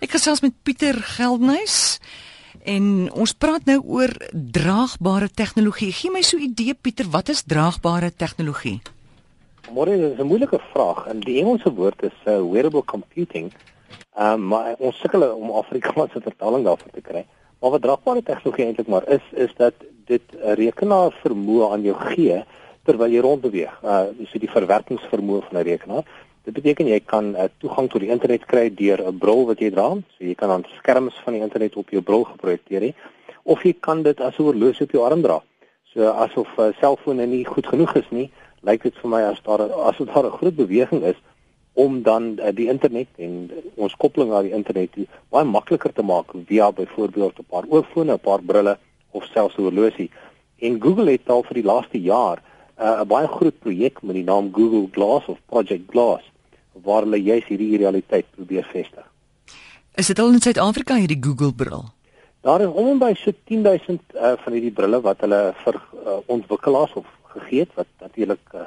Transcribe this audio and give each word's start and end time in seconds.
Ek 0.00 0.14
gesels 0.16 0.40
met 0.40 0.54
Pieter 0.64 0.96
Geldnys 0.96 1.98
en 2.64 2.84
ons 3.12 3.34
praat 3.36 3.66
nou 3.68 3.76
oor 3.84 4.08
draagbare 4.32 5.26
tegnologie. 5.28 5.90
Gee 5.92 6.08
my 6.08 6.22
so 6.24 6.38
'n 6.38 6.48
idee 6.48 6.72
Pieter, 6.72 7.04
wat 7.12 7.28
is 7.28 7.44
draagbare 7.44 8.08
tegnologie? 8.08 8.80
Môre 9.68 9.92
is 9.92 10.18
'n 10.18 10.26
moeilike 10.26 10.58
vraag. 10.72 11.06
In 11.06 11.20
die 11.20 11.40
Engelse 11.40 11.74
woord 11.74 12.02
is 12.02 12.16
uh, 12.24 12.40
wearable 12.40 12.84
computing. 12.84 13.52
Ehm 14.16 14.32
um, 14.32 14.46
maar 14.46 14.74
ons 14.78 14.96
sukkel 14.96 15.22
om 15.36 15.50
Afrikaanse 15.50 16.20
vertaling 16.20 16.64
daarvoor 16.64 16.92
te 16.92 17.00
kry. 17.00 17.26
Maar 17.60 17.70
wat 17.70 17.82
draagbare 17.82 18.22
tegnologie 18.22 18.64
eintlik 18.64 18.88
maar 18.88 19.08
is, 19.08 19.24
is 19.32 19.52
dat 19.56 19.74
dit 20.06 20.22
'n 20.32 20.54
rekenaar 20.54 21.12
vermoë 21.22 21.72
aan 21.72 21.82
jou 21.82 21.96
gee 21.96 22.44
terwyl 22.84 23.12
jy 23.12 23.20
rondbeweeg. 23.20 23.82
Uh 23.84 24.08
so 24.32 24.38
die 24.38 24.50
verwerkingsvermoë 24.50 25.42
van 25.48 25.58
'n 25.58 25.62
rekenaar. 25.62 26.04
Dit 26.44 26.54
beteken 26.56 26.88
jy 26.88 27.00
kan 27.04 27.34
uh, 27.36 27.48
toegang 27.60 27.90
tot 27.92 28.00
die 28.00 28.10
internet 28.10 28.46
kry 28.48 28.70
deur 28.72 29.02
'n 29.08 29.18
bril 29.20 29.46
wat 29.46 29.60
jy 29.60 29.70
dra. 29.70 29.88
So 30.16 30.24
jy 30.24 30.34
kan 30.34 30.48
dan 30.48 30.64
skerms 30.78 31.14
van 31.24 31.36
die 31.36 31.42
internet 31.42 31.76
op 31.76 31.90
jou 31.90 32.00
bril 32.02 32.24
geprojekteer 32.24 32.82
hê 32.88 32.92
of 33.44 33.62
jy 33.64 33.74
kan 33.80 34.02
dit 34.02 34.20
as 34.20 34.38
'n 34.38 34.42
horlosie 34.42 34.86
op 34.86 34.92
jou 34.92 35.04
arm 35.04 35.22
dra. 35.22 35.42
So 35.92 36.08
asof 36.08 36.48
uh, 36.58 36.72
selfoon 36.80 37.20
nie 37.28 37.44
goed 37.44 37.66
genoeg 37.66 37.94
is 37.96 38.08
nie, 38.10 38.30
lyk 38.62 38.82
dit 38.82 38.96
vir 39.02 39.10
my 39.10 39.22
as 39.22 39.40
daar 39.42 39.60
as 39.88 39.98
daar 39.98 40.26
'n 40.26 40.38
groot 40.38 40.56
beweging 40.56 41.02
is 41.04 41.18
om 41.74 42.02
dan 42.02 42.38
uh, 42.40 42.52
die 42.54 42.68
internet 42.68 43.08
en 43.16 43.50
ons 43.76 43.96
koppeling 43.96 44.30
na 44.30 44.42
die 44.42 44.56
internet 44.56 44.90
baie 45.28 45.44
makliker 45.44 45.92
te 45.92 46.02
maak 46.02 46.32
via 46.46 46.72
byvoorbeeld 46.72 47.38
'n 47.38 47.50
paar 47.50 47.64
oorfone, 47.68 48.12
'n 48.12 48.18
paar 48.18 48.42
brille 48.42 48.78
of 49.10 49.24
selfs 49.24 49.56
'n 49.58 49.62
horlosie. 49.62 50.10
En 50.58 50.80
Google 50.80 51.10
het 51.10 51.28
al 51.28 51.42
vir 51.42 51.54
die 51.54 51.68
laaste 51.72 52.00
jaar 52.00 52.42
uh, 52.80 53.00
'n 53.00 53.06
baie 53.06 53.28
groot 53.28 53.58
projek 53.58 54.02
met 54.02 54.14
die 54.14 54.24
naam 54.24 54.50
Google 54.52 54.88
Glass 54.92 55.26
of 55.26 55.38
Project 55.46 55.90
Glass 55.90 56.24
waar 56.72 57.02
hulle 57.02 57.22
juis 57.22 57.44
hierdie 57.44 57.76
realiteit 57.76 58.26
probeer 58.34 58.64
vestig. 58.72 59.06
Is 59.94 60.06
dit 60.06 60.18
al 60.18 60.32
in 60.32 60.40
Suid-Afrika 60.40 60.96
hierdie 60.96 61.20
Google 61.20 61.52
bril? 61.52 61.84
Daar 62.40 62.60
is 62.60 62.72
om 62.72 62.86
en 62.88 62.98
by 62.98 63.12
so 63.18 63.32
10000 63.44 64.00
uh, 64.14 64.32
van 64.44 64.52
hierdie 64.52 64.72
brille 64.72 65.00
wat 65.04 65.20
hulle 65.20 65.40
vir 65.64 65.76
uh, 65.76 66.18
ontwikkelaars 66.26 66.94
of 66.96 67.06
gegee 67.34 67.66
het 67.66 67.74
wat 67.74 67.90
natuurlik 68.00 68.54
uh, 68.54 68.64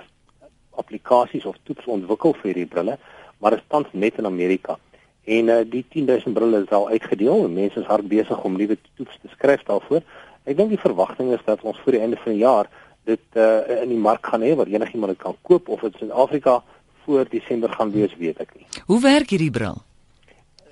applikasies 0.78 1.46
of 1.46 1.58
toeps 1.64 1.86
ontwikkel 1.86 2.36
vir 2.42 2.52
hierdie 2.52 2.70
brille, 2.70 2.98
maar 3.42 3.58
dit 3.58 3.64
staan 3.66 3.88
net 3.92 4.20
in 4.22 4.30
Amerika. 4.30 4.78
En 5.24 5.50
uh, 5.50 5.62
die 5.66 5.86
10000 5.90 6.34
brille 6.38 6.62
is 6.62 6.76
al 6.76 6.90
uitgedeel 6.90 7.48
en 7.48 7.54
mense 7.54 7.80
is 7.80 7.90
hard 7.90 8.08
besig 8.12 8.44
om 8.44 8.58
nuwe 8.60 8.78
toeps 8.94 9.18
te 9.22 9.32
skryf 9.34 9.64
daarvoor. 9.70 10.06
Ek 10.44 10.58
dink 10.60 10.70
die 10.76 10.82
verwagting 10.86 11.32
is 11.34 11.44
dat 11.48 11.64
ons 11.64 11.80
voor 11.82 11.98
die 11.98 12.04
einde 12.04 12.20
van 12.22 12.36
die 12.36 12.44
jaar 12.44 12.70
dit 13.04 13.40
uh, 13.40 13.82
in 13.82 13.90
die 13.90 14.00
mark 14.00 14.26
gaan 14.26 14.42
hê 14.42 14.54
waar 14.56 14.68
enigiemand 14.72 15.14
dit 15.14 15.22
kan 15.22 15.36
koop 15.42 15.70
of 15.70 15.82
dit 15.82 15.94
in 15.94 16.08
Suid-Afrika 16.08 16.64
voor 17.04 17.26
Desember 17.30 17.70
gaan 17.70 17.92
wees, 17.92 18.16
weet 18.18 18.40
ek 18.40 18.54
nie. 18.56 18.68
Hoe 18.86 19.02
werk 19.02 19.30
hierdie 19.30 19.52
bril? 19.52 19.82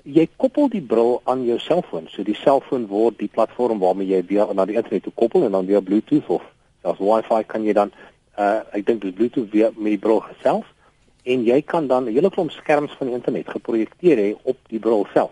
Jy 0.02 0.26
koppel 0.36 0.70
die 0.72 0.82
bril 0.82 1.20
aan 1.30 1.44
jou 1.46 1.58
selfoon. 1.62 2.08
So 2.10 2.24
die 2.26 2.36
selfoon 2.38 2.86
word 2.90 3.18
die 3.20 3.30
platform 3.30 3.78
waarmee 3.78 4.08
jy 4.08 4.22
via 4.26 4.48
na 4.52 4.64
die 4.66 4.78
internet 4.80 5.04
toe 5.06 5.12
koppel 5.14 5.44
en 5.46 5.52
dan 5.54 5.68
via 5.68 5.80
Bluetooth 5.84 6.30
of 6.38 6.46
selfs 6.82 7.02
Wi-Fi 7.04 7.44
kan 7.46 7.66
jy 7.68 7.76
dan 7.76 7.92
uh 8.40 8.62
ek 8.72 8.86
dink 8.88 9.04
dis 9.04 9.14
Bluetooth 9.14 9.50
via 9.52 9.70
met 9.76 9.94
die 9.94 10.00
bril 10.00 10.24
self 10.42 10.66
en 11.22 11.44
jy 11.46 11.60
kan 11.62 11.86
dan 11.86 12.08
'n 12.08 12.14
hele 12.14 12.30
klomp 12.30 12.50
skerms 12.50 12.96
van 12.98 13.06
die 13.06 13.14
internet 13.14 13.48
geprojekteer 13.48 14.18
hê 14.18 14.30
op 14.42 14.58
die 14.68 14.78
bril 14.78 15.06
self. 15.12 15.30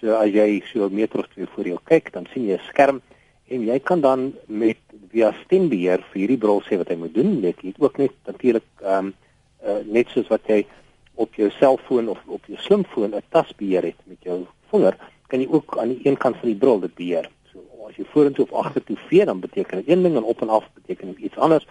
So 0.00 0.14
as 0.14 0.30
jy 0.30 0.62
so 0.72 0.84
'n 0.84 0.94
meter 0.94 1.18
of 1.18 1.28
twee 1.32 1.46
voor 1.46 1.64
jou 1.64 1.78
kyk, 1.84 2.12
dan 2.12 2.26
sien 2.32 2.46
jy 2.46 2.54
'n 2.54 2.68
skerm 2.68 3.02
en 3.48 3.66
jy 3.66 3.78
kan 3.78 4.00
dan 4.00 4.32
met 4.46 4.78
via 5.12 5.32
stembeheer 5.44 6.02
vir 6.10 6.20
hierdie 6.20 6.40
bril 6.40 6.62
sê 6.66 6.78
wat 6.80 6.88
hy 6.88 6.96
moet 7.00 7.14
doen. 7.14 7.36
Jy 7.42 7.52
het 7.60 7.80
ook 7.82 8.00
net 8.00 8.14
natuurlik 8.26 8.66
ehm 8.82 9.10
um, 9.10 9.14
uh, 9.64 9.80
net 9.88 10.10
soos 10.12 10.28
wat 10.28 10.44
jy 10.48 10.64
op 11.14 11.34
jou 11.38 11.48
selfoon 11.56 12.10
of 12.12 12.20
op 12.26 12.44
jou 12.50 12.58
slimfoon 12.60 13.14
'n 13.14 13.22
tasbeheer 13.30 13.82
het 13.82 14.00
met 14.04 14.20
jou 14.22 14.44
vinger, 14.70 14.96
kan 15.28 15.40
jy 15.40 15.48
ook 15.50 15.78
aan 15.78 15.88
die 15.88 16.00
een 16.04 16.16
kant 16.16 16.36
van 16.36 16.48
die 16.48 16.58
bril 16.58 16.80
dit 16.80 16.94
beheer. 16.94 17.30
So 17.52 17.60
as 17.88 17.96
jy 17.96 18.04
vorentoe 18.04 18.44
of 18.44 18.52
agtertoe 18.52 18.96
vee, 19.08 19.24
dan 19.24 19.40
beteken 19.40 19.78
dit 19.78 19.88
een 19.88 20.02
ding 20.02 20.16
en 20.16 20.22
op 20.22 20.42
en 20.42 20.48
af 20.48 20.68
beteken 20.74 21.14
dit 21.14 21.18
iets 21.18 21.36
anders. 21.36 21.66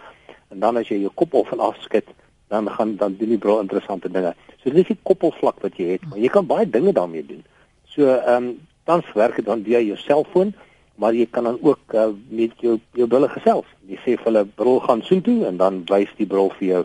En 0.49 0.59
dan 0.59 0.77
as 0.77 0.87
jy 0.87 0.97
jou 0.97 1.11
kop 1.13 1.33
op 1.33 1.51
en 1.51 1.59
af 1.59 1.77
skud, 1.81 2.07
dan 2.47 2.69
gaan 2.69 2.95
dan 2.95 3.15
doen 3.17 3.29
die 3.29 3.37
bril 3.37 3.59
interessante 3.59 4.11
dinge. 4.11 4.35
So 4.63 4.69
dis 4.69 4.87
die 4.87 4.97
koppelvlak 5.03 5.61
wat 5.61 5.77
jy 5.77 5.85
het, 5.95 6.05
maar 6.09 6.19
jy 6.19 6.29
kan 6.29 6.45
baie 6.45 6.69
dinge 6.69 6.93
daarmee 6.93 7.25
doen. 7.25 7.43
So 7.85 8.07
ehm 8.07 8.43
um, 8.43 8.59
dan 8.83 9.03
werk 9.13 9.35
dit 9.35 9.45
dan 9.45 9.63
via 9.63 9.79
jou 9.79 9.97
selfoon 9.97 10.53
maar 11.03 11.15
jy 11.19 11.27
kan 11.27 11.43
dan 11.49 11.57
ook 11.61 11.95
uh, 11.99 12.09
met 12.31 12.51
jou 12.63 12.77
jou 12.95 13.07
brille 13.11 13.29
gesels. 13.35 13.67
Jy 13.91 13.97
sê 14.03 14.15
vir 14.15 14.29
hulle 14.29 14.45
bril 14.59 14.79
gaan 14.87 15.03
soontoe 15.03 15.39
en 15.49 15.57
dan 15.59 15.81
wys 15.91 16.11
die 16.19 16.29
bril 16.33 16.51
vir 16.59 16.67
jou 16.67 16.83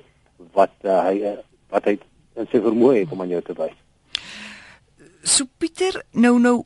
wat 0.58 0.74
uh, 0.82 1.02
hy 1.06 1.20
uh, 1.32 1.36
wat 1.70 1.86
hy 1.86 1.98
in 2.38 2.50
sy 2.50 2.62
vermoë 2.64 3.02
het 3.02 3.14
om 3.14 3.22
aan 3.22 3.36
jou 3.36 3.42
te 3.46 3.54
wys. 3.58 3.76
So 5.22 5.46
Pieter, 5.60 6.00
nou 6.18 6.38
nou 6.42 6.56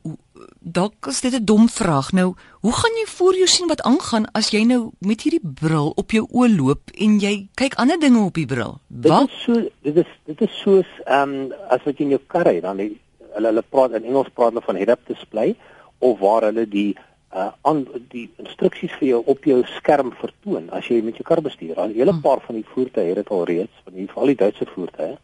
dalk 0.63 1.07
is 1.11 1.21
dit 1.21 1.33
'n 1.33 1.45
dom 1.45 1.69
vraag. 1.69 2.11
Nou, 2.11 2.33
hoe 2.61 2.73
gaan 2.73 2.95
jy 3.01 3.05
voor 3.07 3.35
jou 3.35 3.47
sien 3.47 3.67
wat 3.67 3.81
aangaan 3.81 4.25
as 4.31 4.49
jy 4.49 4.63
nou 4.63 4.91
met 4.99 5.21
hierdie 5.21 5.43
bril 5.61 5.91
op 5.95 6.11
jou 6.11 6.25
oë 6.31 6.55
loop 6.55 6.89
en 6.97 7.19
jy 7.19 7.47
kyk 7.53 7.75
ander 7.75 7.99
dinge 7.99 8.25
op 8.25 8.33
die 8.33 8.45
bril? 8.45 8.79
Wat? 8.87 9.29
Dit 9.29 9.29
is 9.29 9.43
so 9.43 9.53
dit 9.81 9.97
is 9.97 10.11
dit 10.25 10.41
is 10.41 10.59
soos 10.63 10.89
ehm 11.05 11.29
um, 11.29 11.51
as 11.69 11.83
wat 11.85 11.97
jy 11.97 12.03
in 12.03 12.15
jou 12.17 12.21
kar 12.27 12.45
ry 12.45 12.59
dan 12.61 12.77
die, 12.77 12.99
hulle 13.35 13.47
hulle 13.47 13.63
praat 13.69 13.91
in 13.91 14.03
Engels 14.03 14.29
praat 14.33 14.53
hulle 14.53 14.65
van 14.65 14.75
head-up 14.75 15.07
display 15.07 15.55
of 15.99 16.19
waar 16.19 16.41
hulle 16.41 16.67
die 16.69 16.95
uh 17.33 17.49
aan 17.61 17.85
die 18.11 18.27
instruksies 18.37 18.93
vir 18.99 19.07
jou 19.07 19.21
op 19.33 19.45
jou 19.49 19.59
skerm 19.77 20.11
vertoon 20.19 20.69
as 20.77 20.87
jy 20.89 21.01
met 21.01 21.17
jou 21.17 21.25
kar 21.25 21.41
bestuur. 21.41 21.75
'n 21.77 21.95
Hele 21.97 22.11
hmm. 22.11 22.21
paar 22.21 22.41
van 22.45 22.55
die 22.55 22.67
voertuie 22.73 23.07
het 23.07 23.15
dit 23.15 23.29
al 23.29 23.45
reeds, 23.45 23.75
van 23.83 23.93
die 23.93 24.07
veral 24.07 24.31
die 24.33 24.41
Duitse 24.43 24.65
voertuie. 24.65 25.17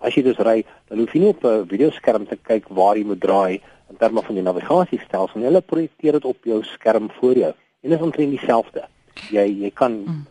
As 0.00 0.14
jy 0.14 0.22
dus 0.22 0.38
ry, 0.38 0.64
dan 0.88 0.98
hoef 0.98 1.12
jy 1.12 1.20
nie 1.20 1.34
op 1.34 1.44
'n 1.44 1.68
videoskerm 1.68 2.26
te 2.26 2.36
kyk 2.36 2.68
waar 2.68 2.96
jy 2.96 3.04
moet 3.04 3.20
draai 3.20 3.60
in 3.90 3.96
terme 3.98 4.22
van 4.22 4.34
die 4.34 4.42
navigasiestelsel 4.42 5.40
nie. 5.40 5.48
Hulle 5.50 5.60
projekteer 5.60 6.12
dit 6.12 6.24
op 6.24 6.44
jou 6.44 6.62
skerm 6.64 7.10
voor 7.20 7.36
jou. 7.36 7.52
En 7.82 7.90
dit 7.90 7.98
is 7.98 8.04
omtrent 8.04 8.30
dieselfde. 8.30 8.84
Jy 9.30 9.46
jy 9.64 9.70
kan 9.70 9.92
hmm. 10.04 10.26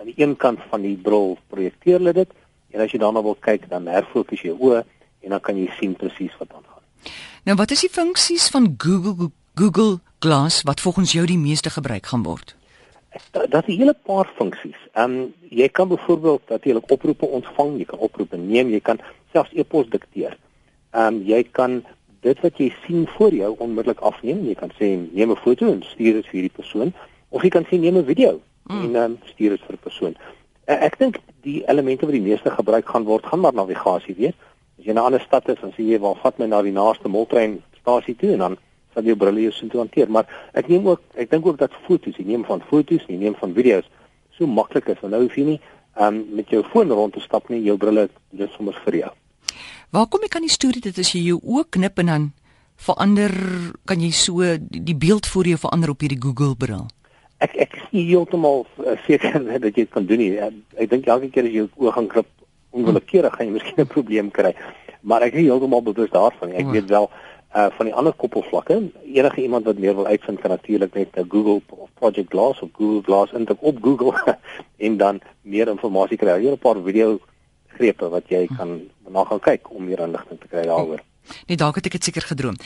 aan 0.00 0.06
die 0.06 0.14
een 0.16 0.36
kant 0.36 0.60
van 0.70 0.82
die 0.82 0.96
bril 0.96 1.38
projekteer 1.48 1.98
hulle 1.98 2.12
dit 2.12 2.30
en 2.70 2.80
as 2.80 2.92
jy 2.92 2.98
daarna 2.98 3.22
wil 3.22 3.36
kyk, 3.40 3.68
dan 3.68 3.86
herfokus 3.86 4.42
jy 4.42 4.54
oë 4.54 4.84
en 5.24 5.30
dan 5.30 5.40
kan 5.40 5.56
jy 5.56 5.70
sien 5.78 5.94
presies 5.94 6.36
wat 6.38 6.52
aangaan. 6.52 6.84
Nou 7.44 7.56
wat 7.56 7.70
is 7.70 7.80
die 7.80 7.90
funksies 7.90 8.48
van 8.52 8.74
Google 8.78 9.30
Google 9.58 9.98
Glass 10.18 10.62
wat 10.62 10.80
volgens 10.80 11.12
jou 11.12 11.26
die 11.26 11.38
meeste 11.38 11.70
gebruik 11.70 12.06
gaan 12.06 12.22
word? 12.22 12.56
Dat 13.32 13.68
is 13.68 13.74
'n 13.74 13.78
hele 13.78 13.96
paar 14.06 14.30
funksies. 14.34 14.76
Ehm 14.92 15.10
um, 15.10 15.34
jy 15.48 15.68
kan 15.68 15.88
byvoorbeeld 15.88 16.42
natuurlik 16.48 16.90
oproepe 16.90 17.26
ontvang, 17.26 17.78
jy 17.78 17.84
kan 17.84 17.98
oproepe 17.98 18.36
neem, 18.36 18.68
jy 18.68 18.80
kan 18.80 18.98
selfs 19.32 19.52
e-pos 19.52 19.88
dikteer. 19.88 20.38
Ehm 20.90 21.14
um, 21.14 21.22
jy 21.26 21.42
kan 21.50 21.84
dit 22.20 22.40
wat 22.40 22.58
jy 22.58 22.72
sien 22.86 23.08
voor 23.08 23.34
jou 23.34 23.54
onmiddellik 23.58 24.00
afneem. 24.00 24.44
Jy 24.46 24.54
kan 24.54 24.70
sê 24.70 24.86
neem 25.12 25.30
'n 25.30 25.36
foto 25.36 25.72
en 25.72 25.82
stuur 25.82 26.12
dit 26.12 26.26
vir 26.26 26.32
hierdie 26.32 26.56
persoon 26.56 26.92
of 27.28 27.42
jy 27.42 27.48
kan 27.48 27.64
sê 27.64 27.78
neem 27.78 27.96
'n 27.96 28.04
video 28.04 28.40
mm. 28.66 28.80
en 28.84 28.96
um, 28.96 29.18
stuur 29.24 29.50
dit 29.50 29.60
vir 29.66 29.74
'n 29.74 29.82
persoon. 29.82 30.14
Uh, 30.68 30.82
ek 30.84 30.98
dink 30.98 31.18
die 31.40 31.62
elemente 31.66 32.04
wat 32.04 32.14
die 32.14 32.28
meeste 32.30 32.50
gebruik 32.50 32.88
gaan 32.88 33.04
word, 33.04 33.26
gaan 33.26 33.40
maar 33.40 33.54
navigasie 33.54 34.14
wees. 34.14 34.34
As 34.78 34.84
jy 34.84 34.92
na 34.92 35.00
'n 35.00 35.04
ander 35.04 35.20
stad 35.20 35.48
is, 35.48 35.60
dan 35.60 35.72
sê 35.72 35.82
jy 35.82 35.98
waar 35.98 36.16
vat 36.22 36.38
my 36.38 36.46
na 36.46 36.62
die 36.62 36.72
naaste 36.72 37.08
moltreinstasie 37.08 38.16
toe 38.16 38.32
en 38.32 38.38
dan 38.38 38.56
sal 38.98 39.06
jou 39.06 39.16
brille 39.16 39.46
jou 39.46 39.54
sin 39.54 39.70
toe 39.70 39.80
hanteer, 39.84 40.10
maar 40.10 40.26
ek 40.58 40.66
neem 40.68 40.88
ook 40.90 41.02
ek 41.14 41.30
dink 41.30 41.46
ook 41.46 41.58
dat 41.60 41.74
foto's, 41.86 42.18
jy 42.18 42.26
neem 42.26 42.44
van 42.48 42.62
foto's, 42.66 43.06
jy 43.06 43.18
neem 43.20 43.38
van 43.38 43.54
video's 43.54 43.86
so 44.34 44.46
maklik 44.46 44.90
is. 44.90 44.98
Nou 45.02 45.22
hoef 45.24 45.38
jy 45.38 45.46
nie 45.52 45.60
um, 46.00 46.24
met 46.34 46.50
jou 46.50 46.64
foon 46.72 46.90
rond 46.94 47.14
te 47.14 47.22
stap 47.22 47.48
nie, 47.52 47.62
jou 47.66 47.76
brille 47.78 48.08
is 48.34 48.54
sommer 48.56 48.76
vir 48.86 49.02
jou. 49.02 49.14
Waar 49.94 50.08
kom 50.10 50.26
ek 50.26 50.36
aan 50.36 50.46
die 50.46 50.52
storie 50.52 50.82
dit 50.84 50.98
as 50.98 51.14
jy 51.14 51.24
jou 51.30 51.38
oë 51.42 51.68
knip 51.78 52.02
en 52.02 52.12
dan 52.12 52.28
verander 52.88 53.32
kan 53.88 54.02
jy 54.02 54.10
so 54.14 54.54
die 54.58 54.96
beeld 54.98 55.26
voor 55.26 55.50
jou 55.50 55.58
verander 55.58 55.94
op 55.94 56.02
hierdie 56.04 56.20
Google 56.22 56.54
bril? 56.58 56.86
Ek 57.42 57.54
ek 57.66 57.78
is 57.78 57.86
nie 57.94 58.04
heeltemal 58.10 58.66
uh, 58.82 58.98
seker 59.06 59.38
dat 59.64 59.70
jy 59.70 59.86
dit 59.86 59.94
kan 59.94 60.06
doen 60.06 60.22
nie. 60.22 60.34
Ek, 60.42 60.58
ek 60.84 60.92
dink 60.92 61.06
elke 61.06 61.30
keer 61.34 61.48
as 61.48 61.54
jy 61.54 61.64
jou 61.64 61.70
oë 61.86 61.94
gaan 61.96 62.10
knip 62.14 62.34
onwillekeurig 62.76 63.34
gaan 63.34 63.48
jy 63.48 63.54
miskien 63.58 63.82
'n 63.84 63.90
probleem 63.94 64.30
kry. 64.34 64.54
Maar 65.02 65.28
ek 65.28 65.38
is 65.38 65.46
heeltemal 65.46 65.82
bewus 65.86 66.10
daarvan. 66.10 66.52
Ek 66.58 66.70
weet 66.74 66.90
wel 66.90 67.06
uh 67.56 67.66
van 67.76 67.86
die 67.86 67.94
ander 67.94 68.12
koppelvlakke. 68.12 68.90
Enige 69.04 69.42
iemand 69.42 69.64
wat 69.64 69.78
meer 69.78 69.94
wil 69.94 70.06
uitvind 70.06 70.40
kan 70.40 70.50
natuurlik 70.50 70.94
net 70.94 71.16
uh, 71.16 71.24
Google 71.28 71.60
of 71.68 71.88
Project 71.94 72.30
Glass 72.30 72.60
of 72.60 72.68
Google 72.72 73.02
Glass 73.02 73.32
intik 73.32 73.58
op 73.60 73.78
Google 73.82 74.36
en 74.86 74.96
dan 74.96 75.20
meer 75.42 75.68
inligting 75.68 76.16
kry. 76.16 76.40
Hier 76.40 76.52
'n 76.52 76.58
paar 76.58 76.82
video 76.84 77.18
grepe 77.66 78.08
wat 78.08 78.28
jy 78.28 78.46
kan 78.56 78.80
na 79.08 79.24
gaan 79.24 79.40
kyk 79.40 79.70
om 79.70 79.84
meer 79.84 80.00
inligting 80.00 80.40
te 80.40 80.48
kry 80.48 80.62
daaroor. 80.62 81.00
Nee, 81.46 81.56
dalk 81.56 81.76
het 81.76 81.86
ek 81.86 81.98
dit 81.98 82.04
seker 82.04 82.22
gedroom. 82.22 82.56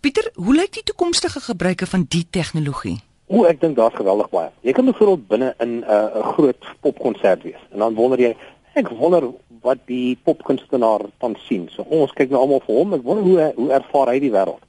Pieter, 0.00 0.30
hoe 0.34 0.54
lyk 0.54 0.72
die 0.72 0.82
toekomstige 0.82 1.40
gebruike 1.40 1.86
van 1.86 2.06
die 2.08 2.24
tegnologie? 2.30 2.98
O, 3.28 3.44
ek 3.44 3.60
dink 3.60 3.76
daar's 3.76 3.96
geweldig 3.96 4.30
baie. 4.32 4.48
Jy 4.64 4.72
kan 4.72 4.88
byvoorbeeld 4.88 5.26
binne 5.28 5.54
in 5.60 5.72
'n 5.80 5.84
uh, 5.84 6.28
groot 6.32 6.64
popkonsert 6.80 7.42
wees 7.42 7.60
en 7.72 7.78
dan 7.78 7.94
wonder 7.94 8.20
jy, 8.20 8.36
ek 8.74 8.88
wonder 8.88 9.28
wat 9.68 9.84
die 9.90 10.16
popkunstenaar 10.24 11.06
dan 11.22 11.36
sien. 11.46 11.68
So 11.74 11.84
ons 11.84 12.14
kyk 12.16 12.32
nou 12.32 12.40
almal 12.42 12.64
vir 12.64 12.78
hom. 12.80 12.96
Ek 12.96 13.04
wonder 13.06 13.26
hoe 13.26 13.50
hoe 13.58 13.68
ervaar 13.76 14.12
hy 14.14 14.22
die 14.24 14.32
wêreld? 14.34 14.64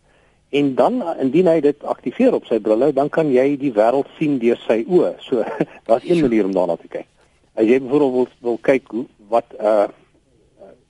En 0.59 0.73
dan 0.75 0.97
indien 1.21 1.47
hy 1.47 1.59
dit 1.61 1.85
aktiveer 1.85 2.35
op 2.37 2.47
sy 2.49 2.57
brille, 2.65 2.89
dan 2.97 3.11
kan 3.13 3.29
jy 3.31 3.53
die 3.61 3.71
wêreld 3.75 4.09
sien 4.17 4.39
deur 4.41 4.59
sy 4.65 4.81
oë. 4.87 5.13
So 5.25 5.45
daar's 5.87 6.07
een 6.07 6.23
manier 6.25 6.49
om 6.49 6.55
daarna 6.57 6.77
te 6.81 6.89
kyk. 6.89 7.07
As 7.55 7.69
jy 7.69 7.79
byvoorbeeld 7.83 8.35
wil, 8.41 8.51
wil 8.51 8.59
kyk 8.65 8.93
hoe 8.95 9.05
wat 9.29 9.55
'n 9.55 9.65
uh, 9.71 9.87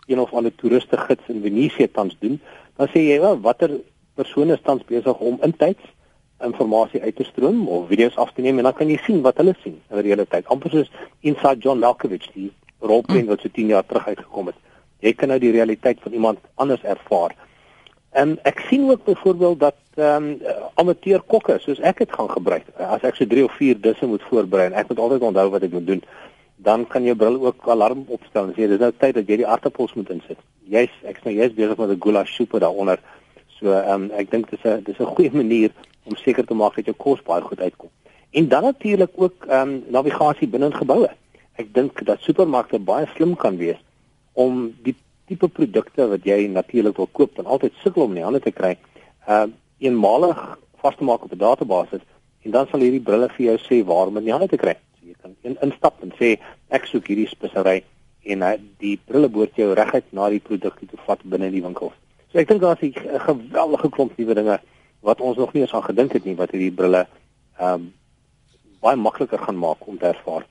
een 0.10 0.20
of 0.20 0.34
ander 0.34 0.56
toeriste 0.56 0.98
gids 0.98 1.28
in 1.28 1.42
Venesië 1.42 1.88
tans 1.92 2.16
doen, 2.20 2.40
dan 2.78 2.88
sê 2.88 3.04
jy 3.06 3.20
wel 3.22 3.40
watter 3.46 3.80
persone 4.16 4.58
tans 4.64 4.84
besig 4.88 5.20
om 5.20 5.38
intyds 5.46 5.86
inligting 6.40 7.04
uit 7.04 7.16
te 7.16 7.24
stroom 7.24 7.68
of 7.68 7.88
video's 7.88 8.16
af 8.16 8.32
te 8.34 8.42
neem 8.42 8.58
en 8.58 8.64
dan 8.64 8.74
kan 8.74 8.90
jy 8.90 8.98
sien 9.04 9.22
wat 9.22 9.38
hulle 9.38 9.56
sien 9.64 9.82
in 9.90 10.02
realiteit. 10.02 10.48
Amper 10.48 10.72
soos 10.72 10.92
Inside 11.22 11.60
John 11.60 11.80
Malkovich, 11.80 12.30
die 12.34 12.52
rolprent 12.80 13.28
wat 13.28 13.42
so 13.42 13.50
10 13.54 13.68
jaar 13.68 13.86
terug 13.86 14.08
uitgekom 14.08 14.52
het. 14.52 14.56
Jy 15.00 15.14
kan 15.14 15.28
nou 15.32 15.40
die 15.40 15.52
realiteit 15.52 16.00
van 16.02 16.12
iemand 16.12 16.40
anders 16.56 16.84
ervaar. 16.84 17.36
En 18.12 18.40
ek 18.44 18.60
sien 18.70 18.90
ook 18.90 19.04
byvoorbeeld 19.04 19.60
dat 19.60 19.76
ehm 19.96 20.24
um, 20.24 20.40
amateur 20.74 21.22
kokke 21.22 21.58
soos 21.60 21.80
ek 21.80 21.98
dit 21.98 22.12
gaan 22.12 22.30
gebruik. 22.30 22.66
As 22.78 23.04
ek 23.04 23.16
so 23.16 23.28
3 23.28 23.44
of 23.44 23.56
4 23.58 23.82
disse 23.82 24.06
moet 24.06 24.24
voorberei 24.30 24.66
en 24.70 24.78
ek 24.80 24.90
moet 24.90 25.00
altyd 25.00 25.22
onthou 25.22 25.50
wat 25.50 25.64
ek 25.64 25.72
moet 25.72 25.88
doen, 25.88 26.04
dan 26.56 26.88
kan 26.88 27.04
jou 27.04 27.16
bril 27.16 27.38
ook 27.46 27.68
alarm 27.68 28.04
opstel 28.08 28.50
en 28.50 28.56
sê 28.56 28.68
dis 28.68 28.80
nou 28.80 28.92
tyd 28.98 29.16
dat 29.16 29.28
jy 29.28 29.38
die 29.44 29.48
aardappels 29.48 29.94
moet 29.94 30.10
insit. 30.10 30.40
Jy's 30.68 30.96
ek's 31.04 31.24
nou 31.24 31.36
jy's 31.36 31.54
besig 31.54 31.78
met 31.78 31.90
'n 31.90 32.02
goulash 32.06 32.34
soup 32.36 32.60
daaronder. 32.60 33.00
So 33.60 33.72
ehm 33.72 34.10
um, 34.10 34.12
ek 34.12 34.32
dink 34.32 34.50
dis 34.50 34.66
'n 34.66 34.84
dis 34.84 35.00
'n 35.00 35.14
goeie 35.16 35.32
manier 35.32 35.72
om 36.04 36.16
seker 36.16 36.46
te 36.46 36.54
maak 36.54 36.76
dat 36.76 36.86
jou 36.86 36.96
kos 36.96 37.22
baie 37.22 37.42
goed 37.42 37.60
uitkom. 37.60 37.90
En 38.32 38.48
dan 38.48 38.64
natuurlik 38.64 39.12
ook 39.16 39.46
ehm 39.48 39.70
um, 39.70 39.84
navigasie 39.88 40.48
binne 40.48 40.66
in 40.66 40.76
geboue. 40.76 41.10
Ek 41.60 41.74
dink 41.76 42.00
dat 42.08 42.24
supermarkte 42.24 42.80
baie 42.80 43.08
slim 43.16 43.36
kan 43.36 43.58
wees 43.60 43.80
om 44.40 44.70
die 44.86 44.96
tipe 45.28 45.50
produkte 45.52 46.08
wat 46.10 46.26
jy 46.26 46.46
natuurlik 46.48 46.98
wil 47.02 47.10
koop 47.20 47.40
en 47.40 47.50
altyd 47.52 47.76
sukkel 47.84 48.06
om 48.06 48.16
in 48.16 48.22
die 48.22 48.28
hande 48.28 48.42
te 48.44 48.56
kry, 48.56 48.78
uh 49.28 49.48
eenmalig 49.80 50.40
vas 50.82 50.96
te 51.00 51.06
maak 51.08 51.24
op 51.24 51.32
'n 51.32 51.40
database 51.40 52.00
en 52.44 52.52
dan 52.52 52.68
sal 52.68 52.84
hierdie 52.84 53.04
brille 53.04 53.30
vir 53.36 53.46
jou 53.46 53.58
sê 53.68 53.78
waar 53.86 54.08
om 54.08 54.18
in 54.18 54.26
die 54.28 54.36
hande 54.36 54.48
te 54.48 54.58
kry. 54.58 54.76
So 55.00 55.08
jy 55.08 55.16
kan 55.22 55.36
in, 55.44 55.58
instap 55.68 56.04
en 56.04 56.12
sê 56.20 56.40
ek 56.70 56.88
soek 56.88 57.08
hierdie 57.08 57.28
spesery 57.28 57.84
en 58.24 58.42
uh, 58.44 58.56
die 58.80 58.98
brille 59.06 59.30
behoort 59.30 59.56
jou 59.56 59.74
reguit 59.74 60.12
na 60.12 60.30
die 60.30 60.44
produkte 60.44 60.88
te 60.88 61.00
vat 61.06 61.24
binne 61.24 61.52
die 61.52 61.64
winkels. 61.64 61.96
So 62.32 62.40
ek 62.40 62.48
dink 62.48 62.62
daar's 62.62 62.84
'n 62.84 62.94
geweldige 63.28 63.90
klomp 63.90 64.18
nuwe 64.18 64.36
dinge 64.36 64.60
wat 65.02 65.22
ons 65.22 65.38
nog 65.38 65.54
nie 65.54 65.62
eens 65.62 65.74
aan 65.74 65.84
gedink 65.84 66.14
het 66.14 66.26
nie 66.26 66.36
wat 66.36 66.52
hierdie 66.52 66.76
brille 66.76 67.08
ehm 67.60 67.74
um, 67.74 67.94
baie 68.80 68.96
makliker 68.96 69.40
gaan 69.40 69.60
maak 69.60 69.88
om 69.88 69.98
te 69.98 70.08
ervaar. 70.08 70.46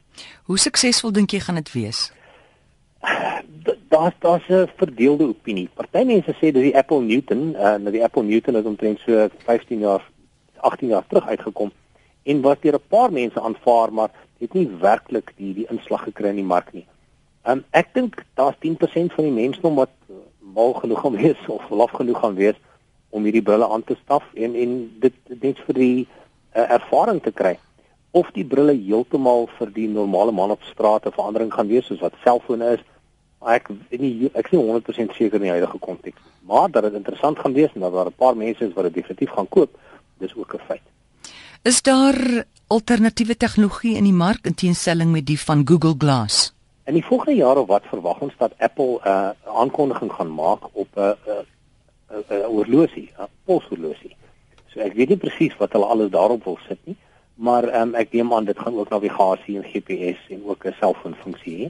Hoe 0.45 0.59
suksesvol 0.59 1.13
dink 1.13 1.31
jy 1.31 1.41
gaan 1.41 1.55
dit 1.55 1.73
wees? 1.73 2.13
daar's 3.89 4.15
daar's 4.19 4.49
'n 4.49 4.71
verdeelde 4.77 5.27
opinie. 5.29 5.69
Party 5.75 6.05
mense 6.05 6.33
sê 6.33 6.51
dis 6.53 6.63
die 6.63 6.77
Apple 6.77 7.01
Newton, 7.01 7.55
uh 7.55 7.77
nou 7.77 7.91
die 7.91 8.03
Apple 8.03 8.23
Newton 8.23 8.55
het 8.55 8.65
omtrent 8.65 8.99
so 8.99 9.29
15 9.45 9.79
jaar 9.79 10.11
18 10.57 10.89
jaar 10.89 11.05
terug 11.07 11.27
uitgekom 11.27 11.73
en 12.23 12.41
wat 12.41 12.63
deur 12.63 12.75
'n 12.75 12.89
paar 12.89 13.13
mense 13.13 13.41
aanvaar, 13.41 13.93
maar 13.93 14.11
het 14.39 14.53
nie 14.53 14.69
werklik 14.81 15.33
die 15.37 15.55
die 15.55 15.67
inslag 15.71 16.03
gekry 16.03 16.29
in 16.29 16.35
die 16.35 16.45
mark 16.55 16.73
nie. 16.73 16.87
Um 17.45 17.65
ek 17.71 17.89
dink 17.93 18.25
daar's 18.35 18.57
10% 18.59 19.13
van 19.13 19.25
die 19.25 19.33
mense 19.33 19.61
wat 19.61 19.91
mal 20.39 20.73
genoeg 20.73 21.01
gaan 21.01 21.17
wees 21.23 21.47
of 21.47 21.71
laf 21.71 21.91
genoeg 21.91 22.19
gaan 22.19 22.35
wees 22.35 22.57
om 23.09 23.23
hierdie 23.23 23.43
brille 23.43 23.69
aan 23.69 23.85
te 23.85 23.97
staf 24.05 24.25
en 24.35 24.55
en 24.55 24.97
dit 25.01 25.15
net 25.41 25.59
vir 25.59 25.75
die 25.75 26.09
uh, 26.57 26.71
ervaring 26.71 27.23
te 27.23 27.33
kry 27.33 27.59
of 28.11 28.31
die 28.33 28.45
brille 28.45 28.73
heeltemal 28.73 29.49
vir 29.59 29.73
die 29.73 29.89
normale 29.89 30.33
man 30.33 30.51
op 30.51 30.63
straat 30.63 31.07
'n 31.07 31.13
verandering 31.13 31.53
gaan 31.53 31.69
wees 31.69 31.87
soos 31.87 32.01
wat 32.01 32.15
selfone 32.25 32.73
is. 32.73 32.81
Ek 33.41 33.69
nie 33.91 34.31
ek 34.35 34.47
is 34.47 34.53
nie 34.53 34.63
100% 34.63 35.13
seker 35.15 35.37
in 35.37 35.43
die 35.43 35.57
huidige 35.57 35.79
konteks 35.79 36.21
maar 36.49 36.71
dat 36.71 36.83
dit 36.83 36.93
interessant 36.93 37.39
gaan 37.39 37.53
wees 37.53 37.73
en 37.75 37.81
dat 37.81 37.93
daar 37.93 38.07
'n 38.07 38.21
paar 38.23 38.37
mense 38.37 38.65
is 38.65 38.73
wat 38.73 38.85
dit 38.85 38.95
definitief 38.95 39.31
gaan 39.31 39.49
koop 39.49 39.71
dis 40.19 40.35
ook 40.35 40.55
'n 40.55 40.67
feit. 40.67 40.87
Is 41.63 41.83
daar 41.83 42.45
alternatiewe 42.67 43.37
tegnologie 43.37 43.97
in 43.97 44.05
die 44.05 44.13
mark 44.27 44.47
in 44.47 44.55
teenstelling 44.55 45.11
met 45.11 45.27
die 45.27 45.41
van 45.41 45.61
Google 45.69 45.95
Glass? 45.99 46.55
In 46.85 46.95
die 46.95 47.05
volgende 47.05 47.35
jare 47.35 47.67
wat 47.67 47.83
verwag 47.85 48.19
ons 48.21 48.35
dat 48.39 48.53
Apple 48.59 49.01
'n 49.05 49.09
uh, 49.09 49.31
aankondiging 49.45 50.13
gaan 50.13 50.35
maak 50.35 50.63
op 50.73 50.89
'n 50.97 51.01
'n 51.01 51.45
'n 52.29 52.43
horlosie 52.45 53.11
'n 53.19 53.29
polshorlosie 53.45 54.17
so 54.67 54.81
ek 54.81 54.93
weet 54.93 55.09
nie 55.09 55.17
presies 55.17 55.57
wat 55.57 55.73
hulle 55.73 55.85
alles 55.85 56.11
daarop 56.11 56.45
wil 56.45 56.59
sit 56.69 56.79
nie 56.85 56.97
maar 57.49 57.69
um, 57.81 57.95
ek 58.03 58.13
neem 58.17 58.35
aan 58.35 58.49
dit 58.51 58.59
gaan 58.59 58.77
ook 58.79 58.93
navigasie 58.95 59.57
en 59.61 59.71
GPS 59.73 60.21
en 60.35 60.45
ook 60.51 60.67
'n 60.67 60.77
selfoonfunksie 60.81 61.57
hê 61.61 61.69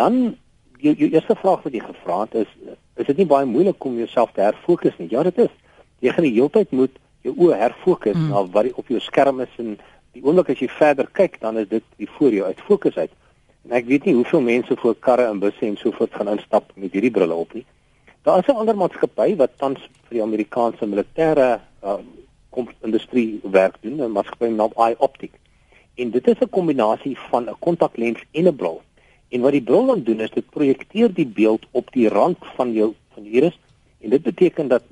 dan 0.00 0.36
jou, 0.78 0.94
jou 0.94 1.10
eerste 1.10 1.36
vraag 1.36 1.62
wat 1.62 1.72
jy 1.72 1.82
gevra 1.84 2.20
het 2.24 2.34
is 2.44 2.50
is 2.96 3.08
dit 3.10 3.22
nie 3.22 3.26
baie 3.30 3.46
moeilik 3.48 3.84
om 3.84 3.98
jouself 3.98 4.32
te 4.32 4.44
herfokus 4.44 4.94
nie? 4.98 5.08
Ja, 5.10 5.22
dit 5.26 5.38
is. 5.38 5.50
Jy 6.04 6.12
gaan 6.14 6.26
die 6.28 6.34
hele 6.36 6.50
tyd 6.54 6.70
moet 6.70 6.94
jou 7.26 7.34
oë 7.34 7.58
herfokus 7.58 8.16
mm. 8.16 8.30
na 8.30 8.44
wat 8.54 8.70
op 8.78 8.90
jou 8.92 9.00
skerm 9.02 9.42
is 9.44 9.60
en 9.62 9.76
die 10.14 10.22
oomblik 10.22 10.52
as 10.54 10.62
jy 10.62 10.68
verder 10.70 11.08
kyk, 11.18 11.40
dan 11.42 11.58
is 11.58 11.68
dit 11.70 11.84
die 11.98 12.08
voor 12.16 12.36
jou 12.36 12.46
uit 12.46 12.60
fokus 12.68 12.98
uit. 13.00 13.10
En 13.66 13.74
ek 13.74 13.88
weet 13.90 14.06
nie 14.06 14.14
hoeveel 14.14 14.44
mense 14.46 14.76
voor 14.78 14.94
karre 15.02 15.26
en 15.26 15.40
busse 15.42 15.66
en 15.66 15.78
so 15.80 15.90
voort 15.96 16.14
gaan 16.14 16.30
instap 16.36 16.70
met 16.78 16.94
hierdie 16.94 17.10
brille 17.14 17.34
op 17.34 17.54
nie. 17.56 17.64
Daar 18.22 18.38
is 18.38 18.48
'n 18.48 18.60
ander 18.62 18.76
maatskappy 18.76 19.34
wat 19.36 19.58
tans 19.58 19.80
vir 20.06 20.20
die 20.20 20.22
Amerikaanse 20.22 20.86
militêre 20.86 21.60
uh, 21.82 21.98
industrie 22.80 23.40
werk 23.42 23.76
doen, 23.80 24.00
'n 24.02 24.12
maatskappy 24.12 24.48
naam 24.52 24.72
iOptic. 24.90 25.32
En 25.94 26.10
dit 26.10 26.26
is 26.26 26.38
'n 26.40 26.48
kombinasie 26.50 27.18
van 27.30 27.48
'n 27.48 27.56
kontaklens 27.58 28.20
en 28.30 28.46
'n 28.46 28.56
bril. 28.56 28.82
En 29.28 29.40
wat 29.40 29.52
die 29.52 29.62
bril 29.62 29.86
dan 29.86 30.02
doen 30.02 30.20
is 30.20 30.30
dit 30.30 30.50
projekteer 30.50 31.14
die 31.14 31.26
beeld 31.26 31.66
op 31.70 31.92
die 31.92 32.08
rand 32.08 32.38
van 32.56 32.72
jou 32.72 32.94
van 33.14 33.22
die 33.22 33.32
iris 33.32 33.58
en 34.00 34.10
dit 34.10 34.22
beteken 34.22 34.68
dat 34.68 34.82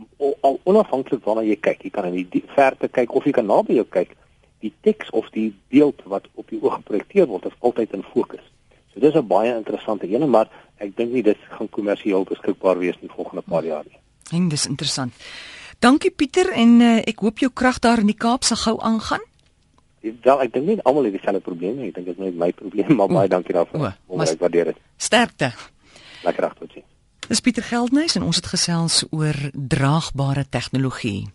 al 0.40 0.60
onafhanklik 0.62 1.24
waarna 1.24 1.42
jy 1.42 1.56
kyk, 1.56 1.82
jy 1.82 1.90
kan 1.90 2.04
in 2.08 2.26
die 2.30 2.44
verte 2.46 2.88
kyk 2.88 3.14
of 3.14 3.24
jy 3.24 3.34
kan 3.36 3.46
naby 3.46 3.74
jou 3.74 3.86
kyk, 3.88 4.16
die 4.64 4.72
teks 4.80 5.10
of 5.10 5.28
die 5.30 5.50
beeld 5.68 6.02
wat 6.04 6.28
op 6.34 6.48
die 6.48 6.62
oog 6.62 6.74
geprojekteer 6.80 7.26
word, 7.26 7.46
is 7.50 7.58
altyd 7.60 7.92
in 7.92 8.04
fokus. 8.14 8.44
So 8.94 9.00
dis 9.00 9.14
'n 9.14 9.26
baie 9.26 9.54
interessante 9.56 10.06
ene, 10.06 10.26
maar 10.26 10.48
ek 10.78 10.96
dink 10.96 11.12
nie 11.12 11.22
dit 11.22 11.38
gaan 11.48 11.68
kommersieel 11.68 12.24
beskikbaar 12.24 12.78
wees 12.78 12.94
in 12.94 13.08
die 13.08 13.16
volgende 13.16 13.42
paar 13.42 13.64
jaar 13.64 13.84
nie. 13.84 13.98
En 14.32 14.48
dis 14.48 14.66
interessant. 14.66 15.12
Dankie 15.82 16.12
Pieter 16.14 16.52
en 16.54 16.76
uh, 16.78 16.90
ek 17.02 17.24
hoop 17.26 17.40
jou 17.42 17.50
krag 17.50 17.80
daar 17.82 17.98
in 17.98 18.06
die 18.06 18.14
Kaap 18.14 18.44
sal 18.46 18.60
gou 18.60 18.76
aangaan. 18.86 19.24
Wel, 20.02 20.42
ek 20.44 20.52
dink 20.54 20.68
nie 20.68 20.76
almal 20.86 21.08
het 21.08 21.16
dieselfde 21.16 21.42
probleme 21.42 21.80
nie. 21.80 21.88
Ek 21.90 21.96
dink 21.96 22.06
dit 22.06 22.14
is 22.14 22.22
net 22.22 22.38
my 22.38 22.52
probleem, 22.54 22.92
maar 22.98 23.10
baie 23.10 23.30
dankie 23.30 23.56
daarvoor. 23.56 23.96
Ons 24.06 24.36
waardeer 24.38 24.70
dit. 24.70 24.78
Sterkte. 24.94 25.50
Lekker 26.22 26.46
dag 26.46 26.54
tot 26.60 26.70
sien. 26.70 26.86
Dis 27.26 27.42
Pieter 27.42 27.66
Geldnys 27.66 28.14
en 28.14 28.28
ons 28.28 28.38
het 28.38 28.46
gesels 28.52 29.00
oor 29.10 29.34
draagbare 29.52 30.46
tegnologie. 30.54 31.32